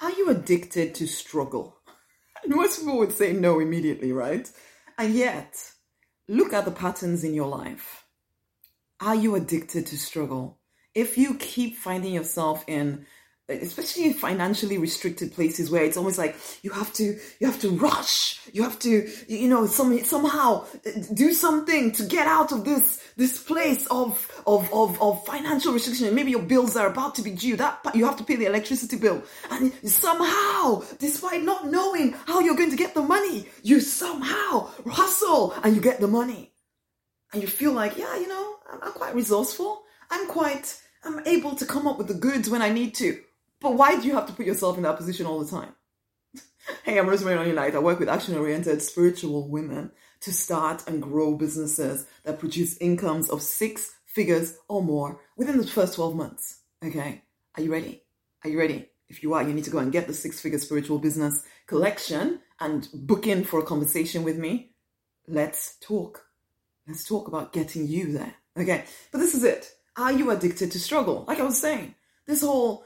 Are 0.00 0.12
you 0.12 0.28
addicted 0.28 0.94
to 0.96 1.06
struggle? 1.06 1.76
Most 2.46 2.80
people 2.80 2.98
would 2.98 3.12
say 3.12 3.32
no 3.32 3.60
immediately, 3.60 4.12
right? 4.12 4.50
And 4.98 5.14
yet, 5.14 5.72
look 6.28 6.52
at 6.52 6.64
the 6.64 6.70
patterns 6.70 7.24
in 7.24 7.34
your 7.34 7.48
life. 7.48 8.04
Are 9.00 9.14
you 9.14 9.34
addicted 9.34 9.86
to 9.86 9.98
struggle? 9.98 10.58
If 10.94 11.18
you 11.18 11.34
keep 11.34 11.76
finding 11.76 12.14
yourself 12.14 12.64
in 12.66 13.06
especially 13.48 14.06
in 14.06 14.12
financially 14.12 14.76
restricted 14.76 15.32
places 15.32 15.70
where 15.70 15.84
it's 15.84 15.96
almost 15.96 16.18
like 16.18 16.36
you 16.62 16.70
have 16.70 16.92
to 16.92 17.16
you 17.38 17.46
have 17.46 17.60
to 17.60 17.70
rush 17.70 18.40
you 18.52 18.62
have 18.62 18.78
to 18.78 19.08
you 19.28 19.48
know 19.48 19.66
some, 19.66 20.02
somehow 20.02 20.64
uh, 20.64 20.90
do 21.14 21.32
something 21.32 21.92
to 21.92 22.04
get 22.04 22.26
out 22.26 22.50
of 22.50 22.64
this 22.64 23.00
this 23.16 23.40
place 23.42 23.86
of 23.86 24.42
of 24.46 24.72
of, 24.72 25.00
of 25.00 25.24
financial 25.24 25.72
restriction. 25.72 26.12
Maybe 26.14 26.32
your 26.32 26.42
bills 26.42 26.76
are 26.76 26.88
about 26.88 27.14
to 27.16 27.22
be 27.22 27.30
due. 27.30 27.56
That 27.56 27.78
you 27.94 28.04
have 28.04 28.16
to 28.16 28.24
pay 28.24 28.36
the 28.36 28.46
electricity 28.46 28.96
bill. 28.96 29.22
And 29.50 29.72
somehow 29.84 30.82
despite 30.98 31.42
not 31.42 31.66
knowing 31.66 32.12
how 32.26 32.40
you're 32.40 32.56
going 32.56 32.70
to 32.70 32.76
get 32.76 32.94
the 32.94 33.02
money 33.02 33.46
you 33.62 33.80
somehow 33.80 34.70
hustle 34.88 35.54
and 35.62 35.74
you 35.76 35.80
get 35.80 36.00
the 36.00 36.08
money. 36.08 36.52
And 37.32 37.42
you 37.42 37.48
feel 37.48 37.72
like 37.72 37.96
yeah 37.96 38.16
you 38.16 38.28
know 38.28 38.56
i'm, 38.72 38.82
I'm 38.82 38.92
quite 38.92 39.14
resourceful. 39.14 39.82
I'm 40.10 40.26
quite 40.28 40.80
I'm 41.04 41.24
able 41.26 41.54
to 41.54 41.64
come 41.64 41.86
up 41.86 41.98
with 41.98 42.08
the 42.08 42.14
goods 42.14 42.50
when 42.50 42.62
I 42.62 42.70
need 42.70 42.94
to. 42.96 43.20
But 43.60 43.74
why 43.74 43.98
do 43.98 44.06
you 44.06 44.14
have 44.14 44.26
to 44.26 44.32
put 44.32 44.46
yourself 44.46 44.76
in 44.76 44.82
that 44.82 44.96
position 44.96 45.26
all 45.26 45.40
the 45.42 45.50
time? 45.50 45.74
hey, 46.84 46.98
I'm 46.98 47.08
Rosemary 47.08 47.38
Only 47.38 47.58
I 47.58 47.78
work 47.78 47.98
with 47.98 48.08
action 48.08 48.36
oriented 48.36 48.82
spiritual 48.82 49.48
women 49.48 49.92
to 50.20 50.32
start 50.32 50.86
and 50.86 51.02
grow 51.02 51.34
businesses 51.34 52.06
that 52.24 52.38
produce 52.38 52.76
incomes 52.78 53.30
of 53.30 53.42
six 53.42 53.94
figures 54.06 54.56
or 54.68 54.82
more 54.82 55.20
within 55.36 55.58
the 55.58 55.66
first 55.66 55.94
12 55.94 56.16
months. 56.16 56.60
Okay, 56.84 57.22
are 57.56 57.62
you 57.62 57.72
ready? 57.72 58.02
Are 58.44 58.50
you 58.50 58.58
ready? 58.58 58.88
If 59.08 59.22
you 59.22 59.34
are, 59.34 59.42
you 59.42 59.54
need 59.54 59.64
to 59.64 59.70
go 59.70 59.78
and 59.78 59.92
get 59.92 60.06
the 60.06 60.14
six 60.14 60.40
figure 60.40 60.58
spiritual 60.58 60.98
business 60.98 61.44
collection 61.66 62.40
and 62.60 62.88
book 62.92 63.26
in 63.26 63.44
for 63.44 63.60
a 63.60 63.64
conversation 63.64 64.24
with 64.24 64.36
me. 64.36 64.72
Let's 65.28 65.76
talk. 65.80 66.24
Let's 66.86 67.06
talk 67.06 67.28
about 67.28 67.52
getting 67.52 67.86
you 67.86 68.12
there. 68.12 68.34
Okay, 68.56 68.84
but 69.12 69.18
this 69.18 69.34
is 69.34 69.44
it. 69.44 69.70
Are 69.96 70.12
you 70.12 70.30
addicted 70.30 70.72
to 70.72 70.80
struggle? 70.80 71.24
Like 71.26 71.40
I 71.40 71.44
was 71.44 71.60
saying, 71.60 71.94
this 72.26 72.42
whole 72.42 72.84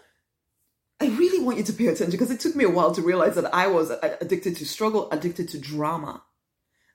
I 1.01 1.09
really 1.09 1.43
want 1.43 1.57
you 1.57 1.65
to 1.65 1.73
pay 1.73 1.87
attention 1.87 2.11
because 2.11 2.31
it 2.31 2.41
took 2.41 2.55
me 2.55 2.65
a 2.65 2.71
while 2.71 2.93
to 2.93 3.01
realize 3.01 3.35
that 3.37 3.55
I 3.55 3.69
was 3.69 3.91
addicted 4.21 4.57
to 4.57 4.67
struggle, 4.67 5.11
addicted 5.11 5.49
to 5.51 5.59
drama. 5.59 6.23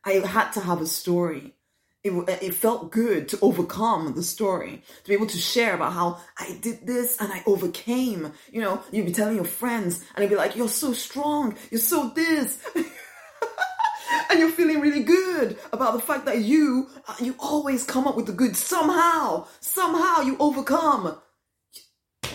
I 0.04 0.14
had 0.14 0.52
to 0.52 0.60
have 0.60 0.80
a 0.80 0.86
story. 0.86 1.56
It, 2.04 2.12
it 2.44 2.54
felt 2.54 2.92
good 2.92 3.30
to 3.30 3.40
overcome 3.42 4.14
the 4.14 4.22
story, 4.22 4.84
to 5.04 5.10
be 5.10 5.16
able 5.16 5.26
to 5.26 5.40
share 5.40 5.74
about 5.74 5.94
how 5.94 6.22
I 6.38 6.56
did 6.62 6.86
this 6.86 7.20
and 7.20 7.34
I 7.34 7.42
overcame. 7.48 8.32
You 8.52 8.62
know, 8.62 8.84
you'd 8.92 9.08
be 9.08 9.12
telling 9.12 9.38
your 9.38 9.44
friends 9.44 10.06
and 10.14 10.22
they'd 10.22 10.30
be 10.30 10.36
like, 10.36 10.56
You're 10.56 10.70
so 10.70 10.94
strong, 10.94 11.56
you're 11.72 11.82
so 11.82 12.10
this. 12.10 12.64
and 14.30 14.40
you're 14.40 14.50
feeling 14.50 14.82
really 14.82 15.02
good 15.02 15.58
about 15.74 15.94
the 15.94 16.00
fact 16.00 16.26
that 16.26 16.40
you 16.40 16.90
uh, 17.08 17.16
you 17.20 17.36
always 17.40 17.84
come 17.84 18.08
up 18.08 18.16
with 18.16 18.28
the 18.28 18.34
good 18.34 18.56
somehow 18.56 19.48
somehow 19.60 20.22
you 20.22 20.38
overcome 20.40 21.18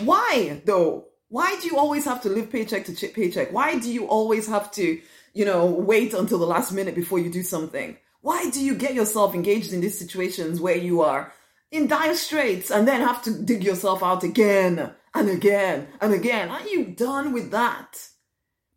why 0.03 0.61
though 0.65 1.07
why 1.31 1.57
do 1.61 1.67
you 1.67 1.77
always 1.77 2.03
have 2.03 2.21
to 2.23 2.29
live 2.29 2.51
paycheck 2.51 2.83
to 2.85 3.07
paycheck? 3.07 3.53
Why 3.53 3.79
do 3.79 3.91
you 3.91 4.05
always 4.05 4.47
have 4.47 4.69
to, 4.73 4.99
you 5.33 5.45
know, 5.45 5.65
wait 5.65 6.13
until 6.13 6.37
the 6.37 6.45
last 6.45 6.73
minute 6.73 6.93
before 6.93 7.19
you 7.19 7.31
do 7.31 7.41
something? 7.41 7.95
Why 8.19 8.49
do 8.49 8.61
you 8.61 8.75
get 8.75 8.93
yourself 8.93 9.33
engaged 9.33 9.71
in 9.71 9.79
these 9.79 9.97
situations 9.97 10.59
where 10.59 10.75
you 10.75 11.01
are 11.01 11.31
in 11.71 11.87
dire 11.87 12.15
straits 12.15 12.69
and 12.69 12.85
then 12.85 12.99
have 12.99 13.23
to 13.23 13.31
dig 13.31 13.63
yourself 13.63 14.03
out 14.03 14.23
again 14.23 14.91
and 15.15 15.29
again 15.29 15.87
and 16.01 16.13
again? 16.13 16.49
Are 16.49 16.67
you 16.67 16.87
done 16.87 17.31
with 17.31 17.51
that? 17.51 18.09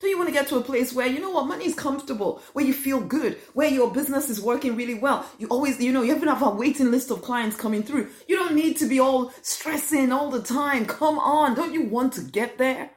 Do 0.05 0.11
you 0.11 0.19
want 0.19 0.29
to 0.29 0.35
get 0.35 0.49
to 0.49 0.59
a 0.59 0.61
place 0.61 0.93
where 0.93 1.07
you 1.07 1.19
know 1.19 1.31
what 1.31 1.47
money 1.47 1.65
is 1.65 1.75
comfortable, 1.75 2.43
where 2.53 2.63
you 2.63 2.75
feel 2.75 3.01
good, 3.01 3.39
where 3.55 3.71
your 3.71 3.91
business 3.91 4.29
is 4.29 4.39
working 4.39 4.77
really 4.77 4.93
well? 4.93 5.25
You 5.39 5.47
always, 5.47 5.81
you 5.81 5.93
know, 5.93 6.03
you 6.03 6.15
even 6.15 6.29
have 6.29 6.43
a 6.43 6.51
waiting 6.51 6.91
list 6.91 7.11
of 7.11 7.23
clients 7.23 7.57
coming 7.57 7.83
through. 7.83 8.11
You 8.29 8.37
don't 8.37 8.55
need 8.55 8.77
to 8.81 8.87
be 8.87 9.01
all 9.01 9.33
stressing 9.41 10.13
all 10.13 10.31
the 10.31 10.43
time. 10.43 10.85
Come 10.85 11.19
on, 11.19 11.55
don't 11.55 11.73
you 11.73 11.85
want 11.85 12.13
to 12.13 12.21
get 12.21 12.59
there? 12.59 12.91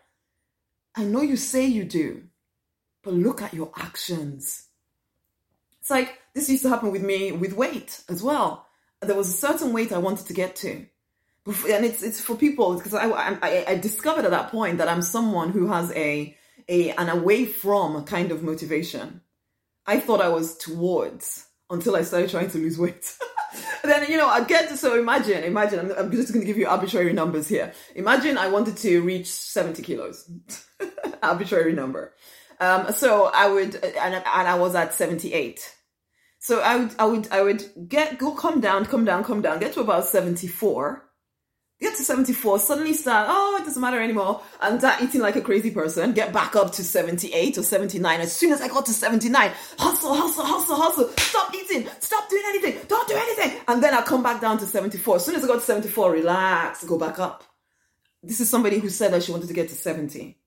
I 0.98 1.06
know 1.06 1.22
you 1.22 1.38
say 1.38 1.66
you 1.66 1.86
do, 1.86 2.24
but 3.04 3.14
look 3.14 3.42
at 3.42 3.54
your 3.54 3.72
actions. 3.78 4.66
It's 5.80 5.90
like 5.90 6.20
this 6.36 6.50
used 6.50 6.64
to 6.64 6.70
happen 6.70 6.92
with 6.92 7.04
me 7.04 7.32
with 7.32 7.54
weight 7.54 8.04
as 8.10 8.22
well. 8.22 8.68
There 9.02 9.16
was 9.16 9.30
a 9.30 9.38
certain 9.48 9.72
weight 9.72 9.94
I 9.94 10.00
wanted 10.00 10.26
to 10.26 10.34
get 10.34 10.58
to. 10.58 10.86
And 11.46 11.86
it's 11.86 12.04
it's 12.04 12.20
for 12.20 12.36
people 12.36 12.76
because 12.76 12.94
I, 12.94 13.10
I 13.10 13.66
I 13.66 13.76
discovered 13.76 14.26
at 14.26 14.32
that 14.32 14.52
point 14.52 14.80
that 14.80 14.90
I'm 14.90 15.02
someone 15.02 15.52
who 15.52 15.68
has 15.68 15.90
a 15.94 16.36
a 16.70 16.92
an 16.92 17.10
away 17.10 17.46
from 17.46 18.04
kind 18.06 18.32
of 18.32 18.44
motivation. 18.44 19.22
I 19.86 20.00
thought 20.00 20.22
I 20.22 20.30
was 20.30 20.58
towards 20.58 21.46
until 21.70 21.96
I 21.96 22.04
started 22.04 22.30
trying 22.30 22.50
to 22.52 22.58
lose 22.58 22.78
weight. 22.78 23.14
then 23.84 24.10
you 24.10 24.18
know 24.18 24.28
I 24.28 24.44
get 24.44 24.70
to 24.70 24.78
so 24.78 25.00
imagine 25.00 25.44
imagine 25.44 25.80
I'm, 25.80 25.92
I'm 25.92 26.12
just 26.12 26.34
going 26.34 26.42
to 26.42 26.48
give 26.48 26.58
you 26.58 26.68
arbitrary 26.68 27.14
numbers 27.14 27.48
here. 27.48 27.74
Imagine 27.96 28.38
I 28.38 28.50
wanted 28.50 28.78
to 28.78 29.02
reach 29.02 29.28
70 29.28 29.82
kilos, 29.82 30.30
arbitrary 31.24 31.74
number. 31.74 32.14
Um, 32.60 32.92
so 32.92 33.30
I 33.34 33.48
would 33.48 33.76
and, 33.76 34.16
and 34.16 34.24
I 34.26 34.56
was 34.56 34.76
at 34.76 34.94
78. 34.94 35.74
So 36.40 36.60
I 36.60 36.76
would 36.78 36.96
I 37.00 37.06
would 37.06 37.32
I 37.32 37.42
would 37.42 37.90
get 37.90 38.18
go 38.18 38.32
come 38.34 38.62
down 38.62 38.86
come 38.86 39.06
down 39.06 39.24
come 39.24 39.42
down 39.42 39.60
get 39.60 39.74
to 39.74 39.82
about 39.82 40.06
74 40.06 41.07
get 41.80 41.96
to 41.96 42.04
74, 42.04 42.60
suddenly 42.60 42.94
start, 42.94 43.28
oh, 43.30 43.58
it 43.62 43.66
doesn't 43.66 43.82
matter 43.82 44.02
anymore, 44.02 44.42
and 44.62 44.80
start 44.80 45.02
eating 45.02 45.22
like 45.22 45.36
a 45.36 45.42
crazy 45.42 45.70
person, 45.70 46.12
get 46.14 46.34
back 46.34 46.56
up 46.56 46.72
to 46.74 46.84
78 46.84 47.58
or 47.58 47.64
79. 47.64 48.20
As 48.20 48.34
soon 48.34 48.52
as 48.52 48.62
I 48.62 48.68
got 48.68 48.86
to 48.88 48.94
79, 48.94 49.52
hustle, 49.78 50.14
hustle, 50.14 50.44
hustle, 50.44 50.76
hustle, 50.76 51.10
stop 51.18 51.54
eating, 51.54 51.88
stop 52.00 52.30
doing 52.30 52.44
anything, 52.48 52.80
don't 52.88 53.08
do 53.08 53.16
anything. 53.16 53.62
And 53.68 53.84
then 53.84 53.94
I 53.94 54.02
come 54.02 54.24
back 54.24 54.42
down 54.42 54.58
to 54.60 54.66
74. 54.66 55.18
As 55.18 55.26
soon 55.26 55.36
as 55.36 55.44
I 55.44 55.48
got 55.48 55.56
to 55.56 55.62
74, 55.62 56.12
relax, 56.12 56.84
go 56.84 56.98
back 56.98 57.20
up. 57.20 57.44
This 58.24 58.40
is 58.40 58.50
somebody 58.50 58.80
who 58.80 58.90
said 58.90 59.14
that 59.14 59.24
she 59.24 59.32
wanted 59.32 59.48
to 59.48 59.54
get 59.54 59.70
to 59.70 59.76
70. 59.76 60.38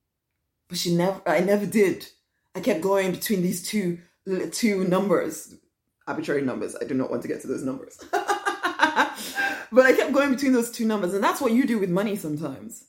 But 0.68 0.78
she 0.78 0.94
never, 0.94 1.20
I 1.26 1.40
never 1.40 1.66
did. 1.66 2.06
I 2.54 2.60
kept 2.60 2.80
going 2.80 3.12
between 3.12 3.42
these 3.42 3.62
two, 3.62 3.98
two 4.50 4.84
numbers, 4.84 5.54
arbitrary 6.06 6.42
numbers. 6.42 6.76
I 6.80 6.84
do 6.84 6.94
not 6.94 7.10
want 7.10 7.22
to 7.22 7.28
get 7.28 7.40
to 7.42 7.46
those 7.46 7.62
numbers. 7.62 7.98
but 9.72 9.86
I 9.86 9.92
kept 9.92 10.12
going 10.12 10.30
between 10.30 10.52
those 10.52 10.70
two 10.70 10.86
numbers. 10.86 11.14
And 11.14 11.22
that's 11.22 11.40
what 11.40 11.52
you 11.52 11.66
do 11.66 11.78
with 11.78 11.90
money 11.90 12.16
sometimes, 12.16 12.84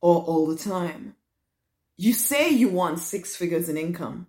or 0.00 0.22
all 0.22 0.46
the 0.46 0.56
time. 0.56 1.14
You 1.96 2.12
say 2.12 2.50
you 2.50 2.68
want 2.68 3.00
six 3.00 3.36
figures 3.36 3.68
in 3.68 3.76
income. 3.76 4.28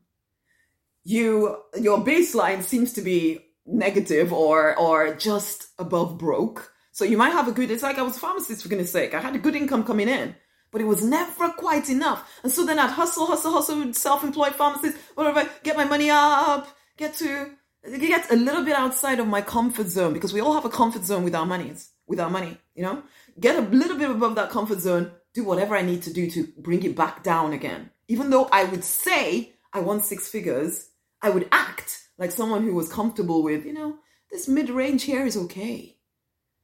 You, 1.03 1.57
your 1.79 1.99
baseline 1.99 2.63
seems 2.63 2.93
to 2.93 3.01
be 3.01 3.39
negative 3.65 4.33
or, 4.33 4.77
or 4.77 5.13
just 5.13 5.67
above 5.77 6.17
broke. 6.17 6.73
So 6.91 7.05
you 7.05 7.17
might 7.17 7.31
have 7.31 7.47
a 7.47 7.51
good, 7.51 7.71
it's 7.71 7.83
like 7.83 7.97
I 7.97 8.01
was 8.01 8.17
a 8.17 8.19
pharmacist 8.19 8.63
for 8.63 8.69
goodness 8.69 8.91
sake. 8.91 9.13
I 9.13 9.21
had 9.21 9.35
a 9.35 9.39
good 9.39 9.55
income 9.55 9.83
coming 9.83 10.09
in, 10.09 10.35
but 10.71 10.81
it 10.81 10.85
was 10.85 11.03
never 11.03 11.49
quite 11.49 11.89
enough. 11.89 12.27
And 12.43 12.51
so 12.51 12.65
then 12.65 12.79
I'd 12.79 12.89
hustle, 12.89 13.27
hustle, 13.27 13.53
hustle, 13.53 13.93
self-employed 13.93 14.55
pharmacist, 14.55 14.97
whatever, 15.15 15.47
get 15.63 15.77
my 15.77 15.85
money 15.85 16.09
up, 16.09 16.67
get 16.97 17.13
to 17.15 17.51
get 17.83 18.31
a 18.31 18.35
little 18.35 18.63
bit 18.63 18.75
outside 18.75 19.19
of 19.19 19.27
my 19.27 19.41
comfort 19.41 19.87
zone 19.87 20.13
because 20.13 20.33
we 20.33 20.41
all 20.41 20.53
have 20.53 20.65
a 20.65 20.69
comfort 20.69 21.03
zone 21.03 21.23
with 21.23 21.35
our 21.35 21.45
monies, 21.45 21.91
with 22.07 22.19
our 22.19 22.29
money, 22.29 22.57
you 22.75 22.83
know? 22.83 23.03
Get 23.39 23.57
a 23.57 23.61
little 23.61 23.97
bit 23.97 24.11
above 24.11 24.35
that 24.35 24.49
comfort 24.49 24.79
zone, 24.79 25.11
do 25.33 25.43
whatever 25.43 25.75
I 25.75 25.81
need 25.81 26.03
to 26.03 26.13
do 26.13 26.29
to 26.31 26.47
bring 26.57 26.83
it 26.83 26.95
back 26.95 27.23
down 27.23 27.53
again. 27.53 27.91
Even 28.07 28.29
though 28.29 28.49
I 28.51 28.65
would 28.65 28.83
say 28.83 29.53
I 29.73 29.79
want 29.79 30.05
six 30.05 30.27
figures, 30.27 30.89
I 31.21 31.29
would 31.29 31.47
act 31.51 32.09
like 32.17 32.31
someone 32.31 32.63
who 32.63 32.75
was 32.75 32.91
comfortable 32.91 33.43
with, 33.43 33.65
you 33.65 33.73
know, 33.73 33.97
this 34.31 34.47
mid 34.47 34.69
range 34.69 35.03
here 35.03 35.25
is 35.25 35.37
okay. 35.37 35.95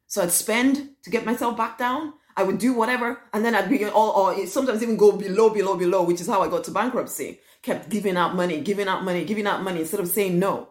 So 0.07 0.21
I'd 0.21 0.31
spend 0.31 0.89
to 1.03 1.09
get 1.09 1.25
myself 1.25 1.57
back 1.57 1.77
down. 1.77 2.13
I 2.37 2.43
would 2.43 2.57
do 2.57 2.73
whatever, 2.73 3.21
and 3.33 3.45
then 3.45 3.55
I'd 3.55 3.69
be 3.69 3.85
all, 3.85 4.11
or 4.11 4.45
sometimes 4.45 4.83
even 4.83 4.97
go 4.97 5.13
below, 5.13 5.49
below, 5.49 5.77
below, 5.77 6.03
which 6.03 6.19
is 6.19 6.27
how 6.27 6.41
I 6.41 6.49
got 6.49 6.65
to 6.65 6.71
bankruptcy. 6.71 7.39
Kept 7.61 7.89
giving 7.89 8.17
out 8.17 8.35
money, 8.35 8.59
giving 8.59 8.89
out 8.89 9.05
money, 9.05 9.23
giving 9.23 9.47
out 9.47 9.63
money 9.63 9.79
instead 9.79 10.01
of 10.01 10.09
saying 10.09 10.37
no. 10.37 10.69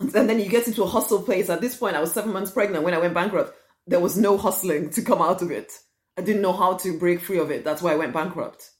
And 0.00 0.10
then 0.10 0.38
you 0.38 0.48
get 0.48 0.68
into 0.68 0.82
a 0.82 0.86
hustle 0.86 1.22
place. 1.22 1.50
At 1.50 1.60
this 1.60 1.76
point, 1.76 1.96
I 1.96 2.00
was 2.00 2.12
seven 2.12 2.32
months 2.32 2.52
pregnant 2.52 2.84
when 2.84 2.94
I 2.94 2.98
went 2.98 3.14
bankrupt. 3.14 3.52
There 3.86 4.00
was 4.00 4.16
no 4.16 4.36
hustling 4.36 4.90
to 4.90 5.02
come 5.02 5.20
out 5.20 5.42
of 5.42 5.50
it. 5.50 5.72
I 6.16 6.22
didn't 6.22 6.42
know 6.42 6.52
how 6.52 6.74
to 6.78 6.98
break 6.98 7.20
free 7.20 7.38
of 7.38 7.50
it. 7.50 7.64
That's 7.64 7.82
why 7.82 7.92
I 7.92 7.96
went 7.96 8.12
bankrupt. 8.12 8.70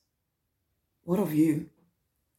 What 1.03 1.19
of 1.19 1.33
you? 1.33 1.71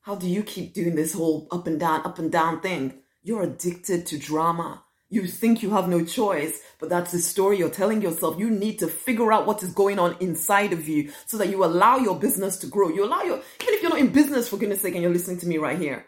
How 0.02 0.16
do 0.16 0.28
you 0.28 0.44
keep 0.44 0.74
doing 0.74 0.96
this 0.96 1.14
whole 1.14 1.48
up 1.52 1.68
and 1.68 1.80
down, 1.80 2.06
up 2.06 2.20
and 2.20 2.32
down 2.32 2.62
thing? 2.62 2.94
You're 3.22 3.44
addicted 3.44 4.06
to 4.08 4.18
drama. 4.18 4.84
You 5.10 5.26
think 5.26 5.64
you 5.64 5.72
have 5.72 5.90
no 5.90 6.06
choice, 6.06 6.62
but 6.80 6.90
that's 6.90 7.12
the 7.12 7.20
story 7.20 7.58
you're 7.58 7.70
telling 7.70 8.02
yourself. 8.02 8.38
You 8.38 8.50
need 8.50 8.78
to 8.80 8.88
figure 8.88 9.34
out 9.34 9.48
what 9.48 9.64
is 9.64 9.74
going 9.74 9.98
on 9.98 10.16
inside 10.20 10.72
of 10.72 10.88
you 10.88 11.12
so 11.26 11.38
that 11.38 11.50
you 11.50 11.66
allow 11.66 11.98
your 11.98 12.18
business 12.18 12.58
to 12.58 12.68
grow. 12.68 12.90
You 12.90 13.06
allow 13.06 13.24
your, 13.24 13.38
even 13.38 13.74
if 13.74 13.82
you're 13.82 13.90
not 13.90 14.00
in 14.00 14.12
business, 14.12 14.48
for 14.48 14.58
goodness 14.58 14.82
sake, 14.82 14.94
and 14.94 15.02
you're 15.02 15.12
listening 15.12 15.40
to 15.40 15.48
me 15.48 15.58
right 15.58 15.80
here, 15.80 16.06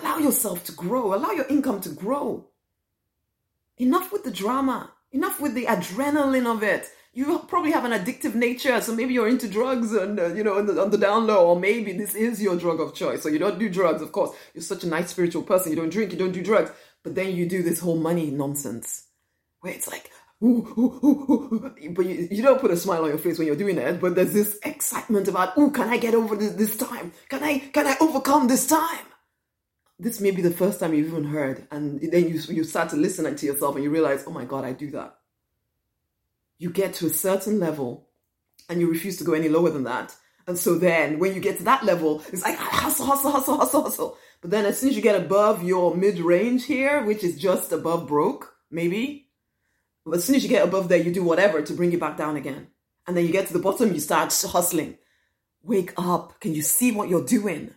Allow 0.00 0.18
yourself 0.18 0.64
to 0.64 0.72
grow. 0.72 1.14
Allow 1.14 1.30
your 1.30 1.46
income 1.46 1.80
to 1.82 1.90
grow. 1.90 2.46
Enough 3.78 4.12
with 4.12 4.24
the 4.24 4.30
drama. 4.30 4.92
Enough 5.12 5.40
with 5.40 5.54
the 5.54 5.66
adrenaline 5.66 6.46
of 6.46 6.62
it. 6.62 6.88
You 7.12 7.38
probably 7.46 7.70
have 7.70 7.84
an 7.84 7.92
addictive 7.92 8.34
nature, 8.34 8.80
so 8.80 8.92
maybe 8.92 9.14
you're 9.14 9.28
into 9.28 9.46
drugs 9.48 9.92
and 9.92 10.18
uh, 10.18 10.34
you 10.34 10.42
know 10.42 10.58
on 10.58 10.66
the, 10.66 10.82
on 10.82 10.90
the 10.90 10.98
down 10.98 11.28
low, 11.28 11.46
or 11.46 11.60
maybe 11.60 11.92
this 11.92 12.16
is 12.16 12.42
your 12.42 12.56
drug 12.56 12.80
of 12.80 12.92
choice. 12.92 13.22
So 13.22 13.28
you 13.28 13.38
don't 13.38 13.56
do 13.56 13.68
drugs, 13.68 14.02
of 14.02 14.10
course. 14.10 14.36
You're 14.52 14.62
such 14.62 14.82
a 14.82 14.88
nice 14.88 15.10
spiritual 15.10 15.44
person. 15.44 15.70
You 15.70 15.76
don't 15.76 15.90
drink, 15.90 16.10
you 16.10 16.18
don't 16.18 16.32
do 16.32 16.42
drugs, 16.42 16.72
but 17.04 17.14
then 17.14 17.36
you 17.36 17.48
do 17.48 17.62
this 17.62 17.78
whole 17.78 17.96
money 17.96 18.32
nonsense, 18.32 19.06
where 19.60 19.72
it's 19.72 19.86
like, 19.86 20.10
ooh, 20.42 20.66
ooh, 20.76 21.04
ooh, 21.04 21.74
but 21.90 22.04
you, 22.04 22.26
you 22.32 22.42
don't 22.42 22.60
put 22.60 22.72
a 22.72 22.76
smile 22.76 23.04
on 23.04 23.10
your 23.10 23.18
face 23.18 23.38
when 23.38 23.46
you're 23.46 23.54
doing 23.54 23.78
it. 23.78 24.00
But 24.00 24.16
there's 24.16 24.32
this 24.32 24.58
excitement 24.64 25.28
about, 25.28 25.56
ooh, 25.56 25.70
can 25.70 25.88
I 25.88 25.98
get 25.98 26.14
over 26.16 26.34
this, 26.34 26.54
this 26.54 26.76
time? 26.76 27.12
Can 27.28 27.44
I 27.44 27.58
can 27.58 27.86
I 27.86 27.96
overcome 28.00 28.48
this 28.48 28.66
time? 28.66 29.06
This 29.98 30.20
may 30.20 30.32
be 30.32 30.42
the 30.42 30.50
first 30.50 30.80
time 30.80 30.92
you've 30.92 31.08
even 31.08 31.24
heard, 31.24 31.66
and 31.70 32.00
then 32.00 32.28
you 32.28 32.40
you 32.48 32.64
start 32.64 32.90
to 32.90 32.96
listen 32.96 33.34
to 33.34 33.46
yourself 33.46 33.74
and 33.74 33.84
you 33.84 33.90
realize, 33.90 34.24
oh 34.26 34.32
my 34.32 34.44
god, 34.44 34.64
I 34.64 34.72
do 34.72 34.90
that 34.92 35.18
you 36.58 36.70
get 36.70 36.94
to 36.94 37.06
a 37.06 37.10
certain 37.10 37.60
level 37.60 38.08
and 38.68 38.80
you 38.80 38.90
refuse 38.90 39.16
to 39.18 39.24
go 39.24 39.34
any 39.34 39.48
lower 39.48 39.70
than 39.70 39.84
that. 39.84 40.14
And 40.46 40.58
so 40.58 40.78
then 40.78 41.18
when 41.18 41.34
you 41.34 41.40
get 41.40 41.58
to 41.58 41.64
that 41.64 41.84
level, 41.84 42.22
it's 42.32 42.42
like 42.42 42.56
hustle, 42.56 43.06
hustle, 43.06 43.30
hustle, 43.30 43.58
hustle, 43.58 43.82
hustle. 43.82 44.18
But 44.40 44.50
then 44.50 44.66
as 44.66 44.78
soon 44.78 44.90
as 44.90 44.96
you 44.96 45.02
get 45.02 45.20
above 45.20 45.62
your 45.62 45.94
mid 45.94 46.18
range 46.18 46.66
here, 46.66 47.02
which 47.02 47.24
is 47.24 47.38
just 47.38 47.72
above 47.72 48.06
broke, 48.06 48.54
maybe, 48.70 49.28
but 50.04 50.16
as 50.16 50.24
soon 50.24 50.36
as 50.36 50.42
you 50.42 50.50
get 50.50 50.66
above 50.66 50.88
there, 50.88 50.98
you 50.98 51.12
do 51.12 51.22
whatever 51.22 51.62
to 51.62 51.72
bring 51.72 51.92
it 51.92 52.00
back 52.00 52.16
down 52.16 52.36
again. 52.36 52.68
And 53.06 53.16
then 53.16 53.26
you 53.26 53.32
get 53.32 53.46
to 53.48 53.52
the 53.52 53.58
bottom, 53.58 53.92
you 53.92 54.00
start 54.00 54.34
hustling. 54.46 54.98
Wake 55.62 55.92
up. 55.96 56.40
Can 56.40 56.54
you 56.54 56.62
see 56.62 56.92
what 56.92 57.08
you're 57.08 57.24
doing? 57.24 57.74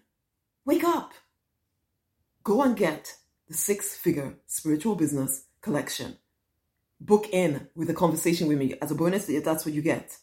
Wake 0.66 0.84
up. 0.84 1.14
Go 2.48 2.62
and 2.62 2.78
get 2.78 3.14
the 3.50 3.54
six 3.54 3.94
figure 3.94 4.38
spiritual 4.46 4.96
business 4.96 5.44
collection 5.60 6.16
book 7.02 7.28
in 7.34 7.68
with 7.76 7.90
a 7.90 7.94
conversation 7.94 8.48
with 8.48 8.58
me 8.58 8.74
as 8.82 8.90
a 8.90 8.96
bonus. 8.96 9.26
That's 9.26 9.66
what 9.66 9.76
you 9.76 9.82
get. 9.82 10.16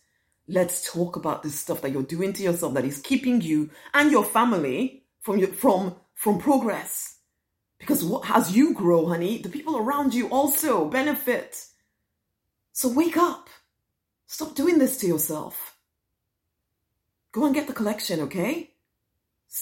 Let's 0.48 0.90
talk 0.90 1.16
about 1.16 1.42
this 1.42 1.60
stuff 1.60 1.82
that 1.82 1.92
you're 1.92 2.02
doing 2.02 2.32
to 2.32 2.42
yourself 2.42 2.72
that 2.72 2.86
is 2.86 3.02
keeping 3.02 3.42
you 3.42 3.68
and 3.92 4.10
your 4.10 4.24
family 4.24 5.04
from 5.20 5.36
your, 5.36 5.48
from 5.48 5.96
from 6.14 6.38
progress. 6.38 7.18
Because 7.78 8.02
what, 8.02 8.30
as 8.30 8.56
you 8.56 8.72
grow, 8.72 9.04
honey, 9.06 9.42
the 9.42 9.50
people 9.50 9.76
around 9.76 10.14
you 10.14 10.30
also 10.30 10.86
benefit. 10.88 11.62
So 12.72 12.88
wake 12.88 13.18
up. 13.18 13.50
Stop 14.28 14.54
doing 14.54 14.78
this 14.78 14.96
to 15.00 15.06
yourself. 15.06 15.76
Go 17.32 17.44
and 17.44 17.54
get 17.54 17.66
the 17.66 17.74
collection, 17.74 18.20
okay? 18.20 18.70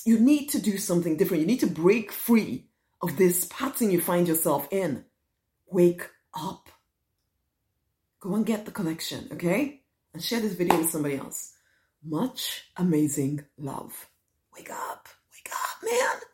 You 0.04 0.18
need 0.18 0.48
to 0.50 0.60
do 0.60 0.78
something 0.78 1.16
different. 1.16 1.42
You 1.42 1.46
need 1.46 1.60
to 1.60 1.66
break 1.66 2.12
free 2.12 2.66
of 3.00 3.16
this 3.16 3.46
pattern 3.46 3.90
you 3.90 4.00
find 4.00 4.26
yourself 4.28 4.68
in. 4.70 5.04
Wake 5.66 6.08
up. 6.34 6.68
Go 8.20 8.34
and 8.34 8.46
get 8.46 8.64
the 8.64 8.70
collection, 8.70 9.28
okay? 9.32 9.82
And 10.14 10.22
share 10.22 10.40
this 10.40 10.54
video 10.54 10.78
with 10.78 10.90
somebody 10.90 11.16
else. 11.16 11.54
Much 12.04 12.64
amazing 12.76 13.44
love. 13.58 14.06
Wake 14.54 14.70
up. 14.70 15.08
Wake 15.32 15.52
up, 15.52 15.82
man. 15.82 16.31